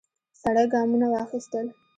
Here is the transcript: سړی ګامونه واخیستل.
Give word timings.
سړی 0.41 0.65
ګامونه 0.73 1.07
واخیستل. 1.09 1.65